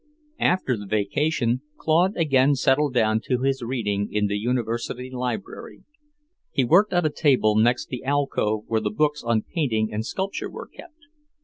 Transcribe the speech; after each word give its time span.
IX 0.01 0.35
After 0.49 0.77
the 0.77 0.87
vacation 0.87 1.61
Claude 1.77 2.17
again 2.17 2.55
settled 2.55 2.91
down 2.95 3.21
to 3.25 3.43
his 3.43 3.61
reading 3.61 4.11
in 4.11 4.25
the 4.25 4.35
University 4.35 5.11
Library. 5.11 5.83
He 6.49 6.63
worked 6.65 6.91
at 6.91 7.05
a 7.05 7.11
table 7.11 7.55
next 7.55 7.89
the 7.89 8.03
alcove 8.03 8.63
where 8.65 8.81
the 8.81 8.89
books 8.89 9.21
on 9.23 9.43
painting 9.43 9.93
and 9.93 10.03
sculpture 10.03 10.49
were 10.49 10.67
kept. 10.69 11.01